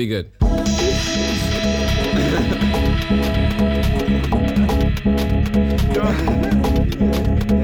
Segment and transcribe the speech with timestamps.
[0.00, 0.32] be good.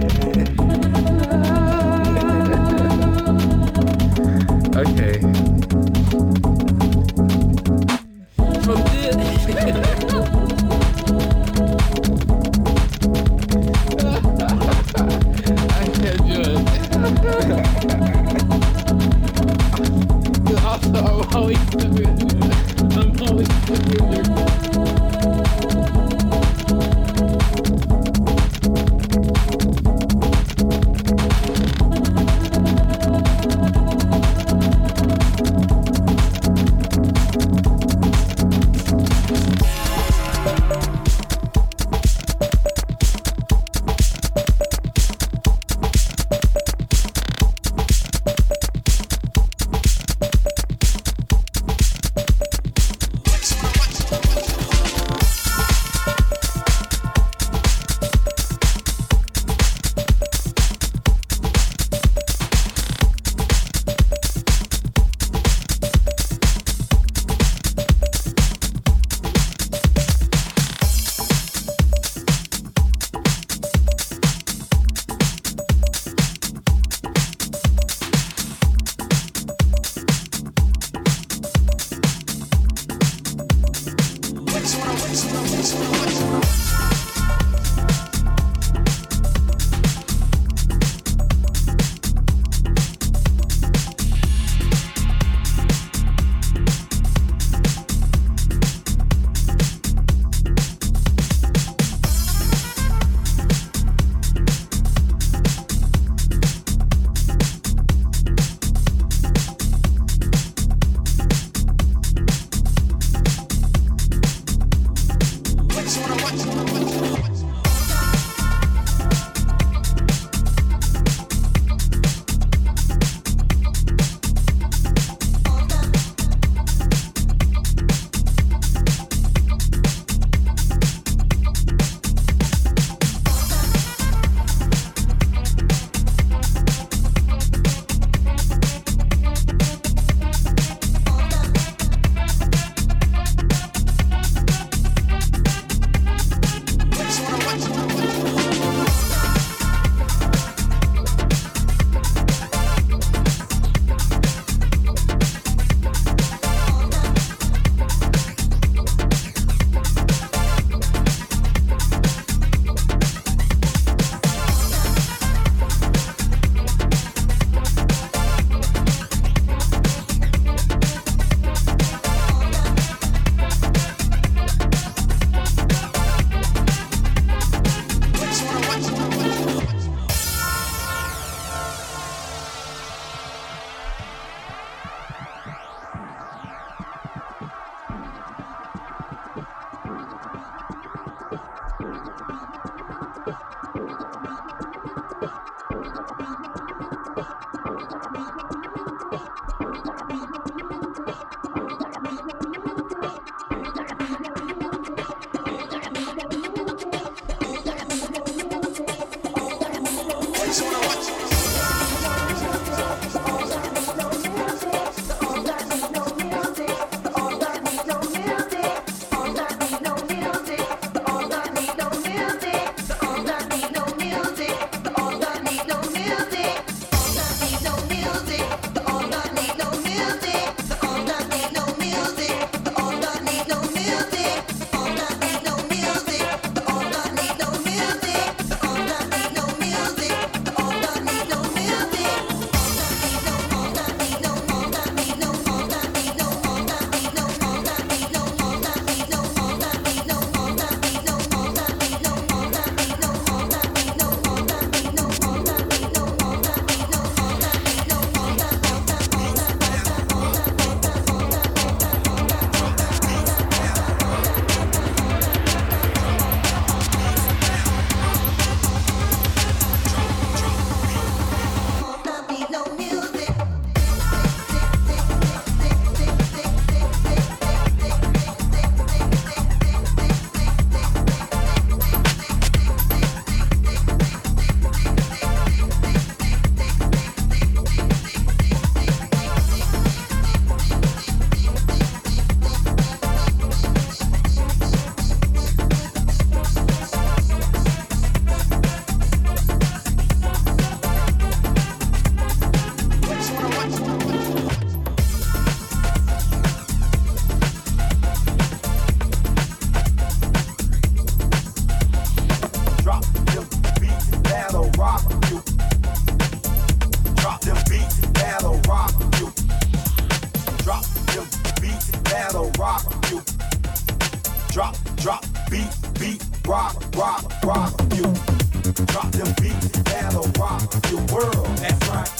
[331.56, 332.10] That's right.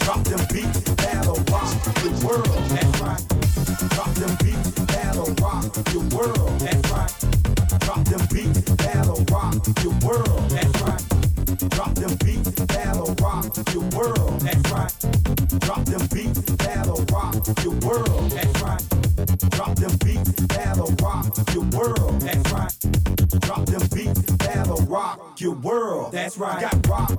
[0.00, 2.46] Drop them beats that'll rock your world.
[2.70, 3.28] That's right.
[3.90, 6.60] Drop them beats that'll rock your world.
[6.60, 7.12] That's right.
[7.80, 8.68] Drop them beats
[9.30, 10.50] rock your world.
[10.50, 11.17] That's right.
[11.56, 14.40] Drop them beats that'll rock your world.
[14.40, 14.92] That's right.
[15.60, 17.34] Drop them beats that'll rock
[17.64, 18.30] your world.
[18.30, 19.50] That's right.
[19.50, 22.20] Drop them beats that'll rock your world.
[22.20, 23.40] That's right.
[23.40, 26.12] Drop them beats that'll rock your world.
[26.12, 26.60] That's right.
[26.60, 27.18] Got rock.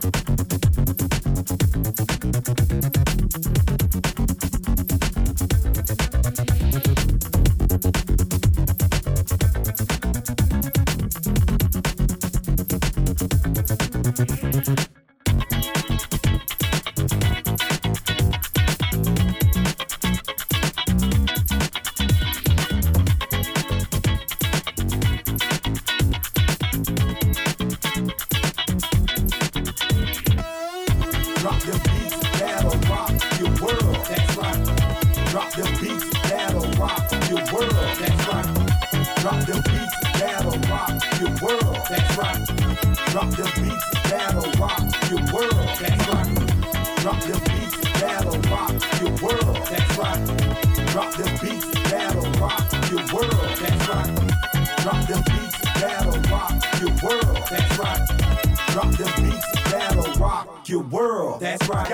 [60.70, 61.42] Your world.
[61.42, 61.88] That's right.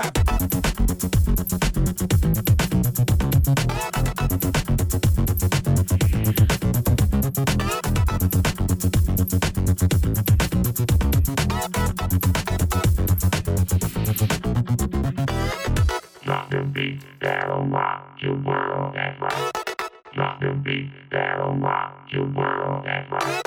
[16.24, 17.66] Drop them beats that'll
[18.20, 19.52] your world, that's right.
[20.14, 23.42] Drop them beats that'll rock your world, that's right.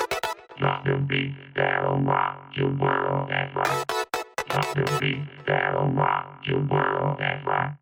[2.77, 3.98] World, that's right.
[4.49, 7.75] Them beats that'll rock your world, right.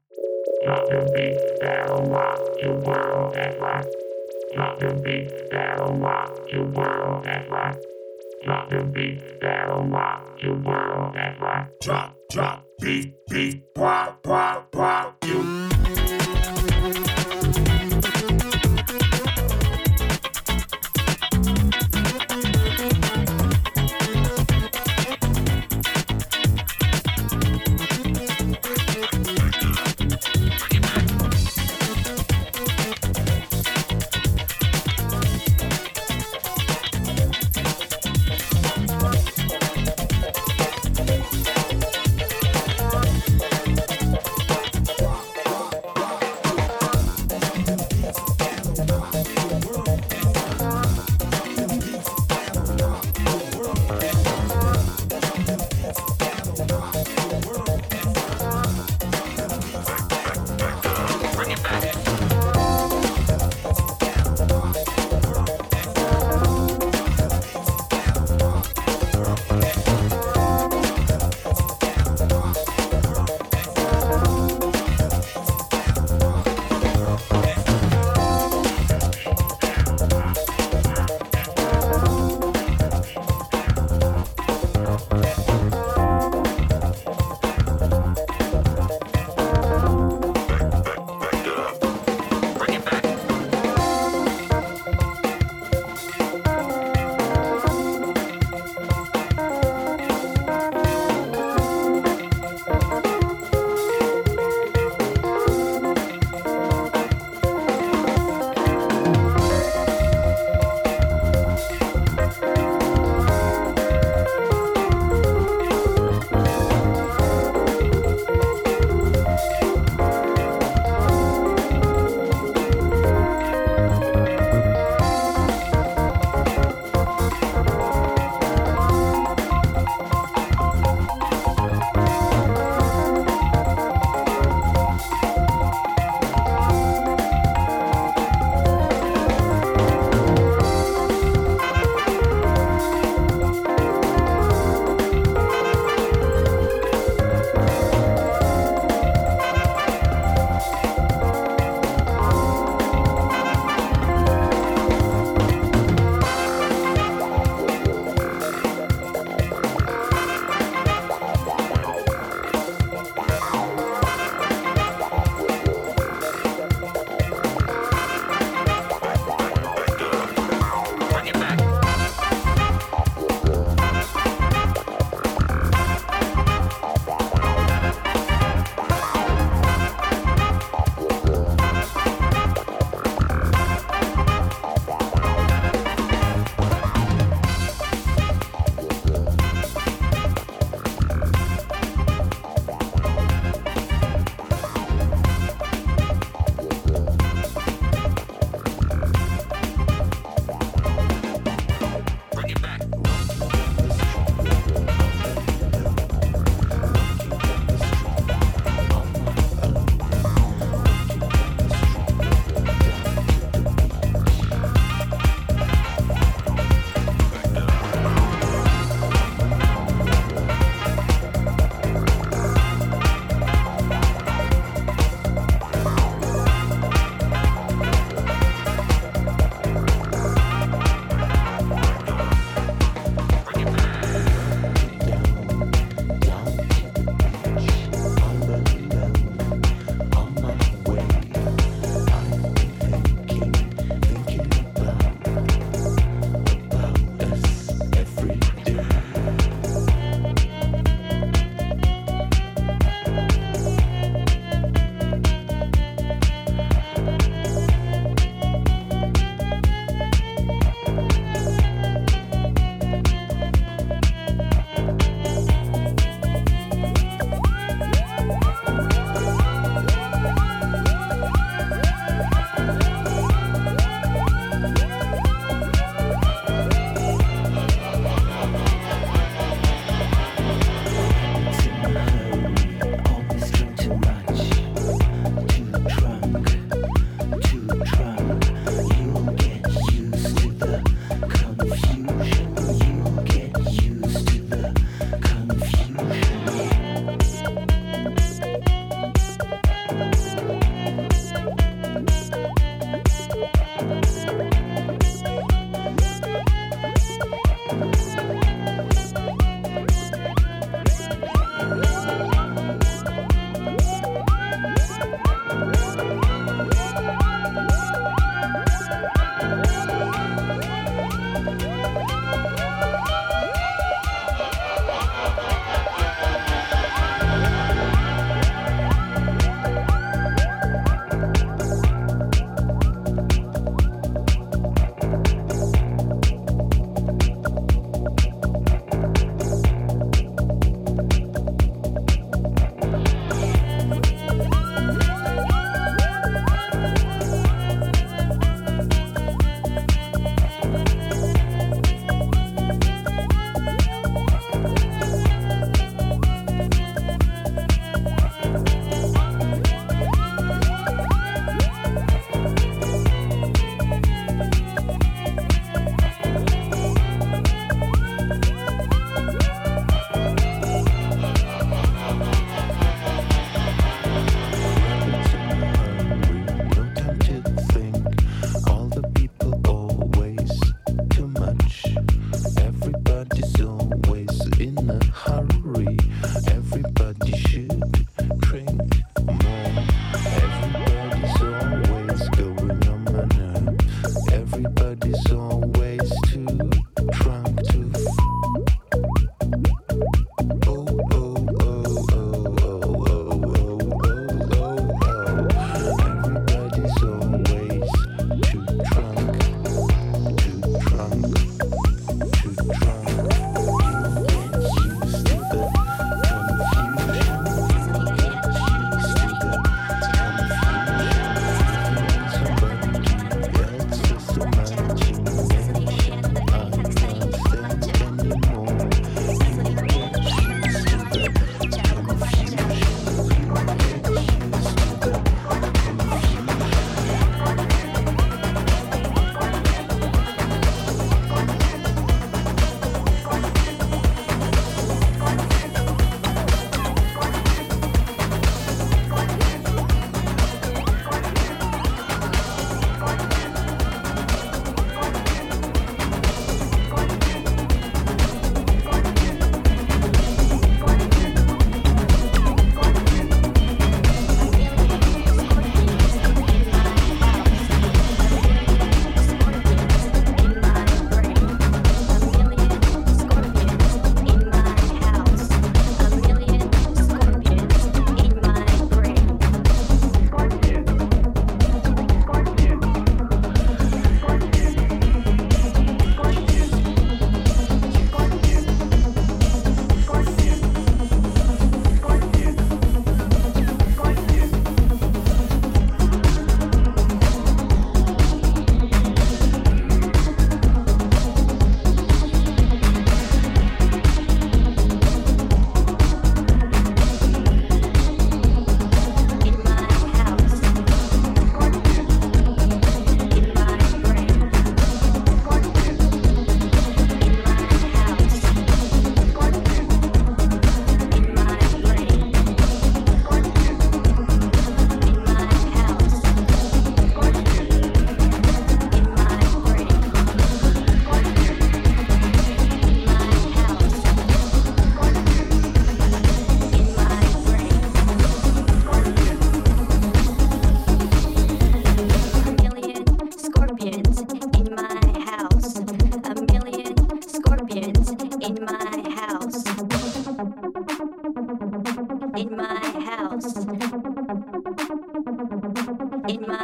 [0.65, 3.85] Drop them beats that'll rock your world, right.
[4.53, 7.75] Drop them beats that'll rock your world, right.
[8.43, 11.67] Drop them beats that'll rock your world, that's right.
[11.81, 15.76] Drop, drop, beat, beat, rock, rock, rock you.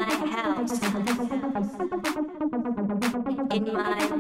[0.06, 0.80] My house.
[3.52, 4.13] In my